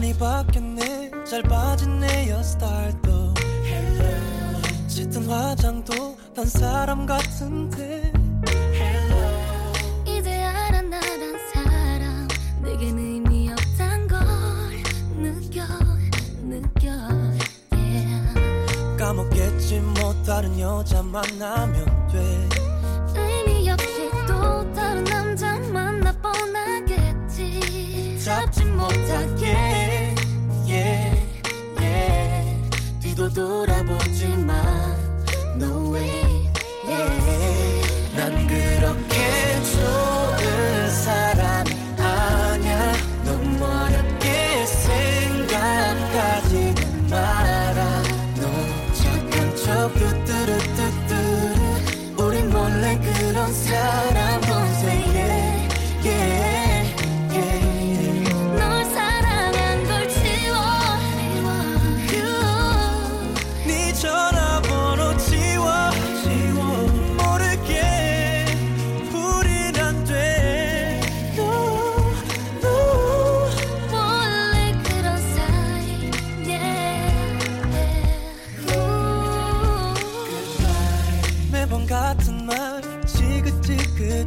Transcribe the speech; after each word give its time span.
바뀌었네. 0.00 1.10
짧아진 1.24 2.00
내 2.00 2.06
헤어스타일도. 2.06 3.34
짙은 4.88 5.28
화장도 5.28 6.16
난 6.34 6.46
사람 6.46 7.04
같은데. 7.04 8.10
이제 10.06 10.44
알아 10.44 10.80
나란 10.80 11.38
사람 11.52 12.28
내겐 12.62 12.98
의미 12.98 13.50
없단 13.52 14.08
걸 14.08 14.18
느껴 15.14 15.62
느껴 16.42 16.90
yeah. 17.72 18.96
까먹겠지 18.98 19.80
뭐 19.80 20.14
다른 20.24 20.58
여자 20.58 21.02
만나면 21.02 22.08
돼 22.08 22.71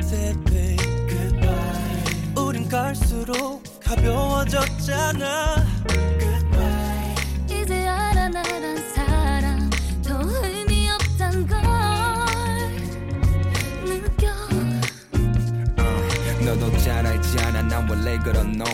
지긋지긋해 0.00 0.34
babe 0.44 0.76
goodbye. 1.08 2.34
우린 2.36 2.68
갈수록 2.68 3.62
가벼워졌잖아 3.80 5.56
잘 16.84 17.06
알잖아 17.06 17.62
난 17.62 17.88
원래 17.88 18.18
그런 18.18 18.52
놈. 18.52 18.66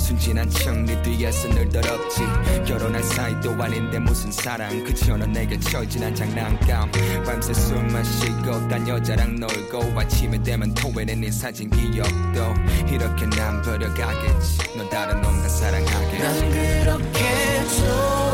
순진한 0.00 0.50
척네 0.50 1.00
뒤에서 1.02 1.48
늘 1.50 1.68
더럽지. 1.68 2.22
결혼할 2.66 3.00
사이도 3.04 3.52
아닌데 3.62 4.00
무슨 4.00 4.32
사랑. 4.32 4.82
그저 4.82 5.16
넌 5.16 5.30
내게 5.30 5.56
처지난 5.60 6.12
장난감. 6.12 6.90
밤새 7.24 7.54
술 7.54 7.80
마시고 7.84 8.66
딴 8.66 8.88
여자랑 8.88 9.36
놀고 9.36 9.96
아침에 9.96 10.42
되면 10.42 10.74
토해낸 10.74 11.20
네 11.20 11.30
사진 11.30 11.70
기억도 11.70 12.52
이렇게 12.88 13.26
난 13.26 13.62
버려가겠지. 13.62 14.76
넌 14.76 14.90
다른 14.90 15.22
놈과 15.22 15.48
사랑하겠지 15.48 16.18
난 16.18 16.50
그렇게 16.50 17.64
좋아 17.76 18.25